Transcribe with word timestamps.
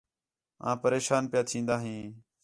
آں 0.69 0.75
پریشان 0.83 1.23
پیا 1.31 1.41
تھین٘دا 1.49 1.75
ہیں 1.83 2.03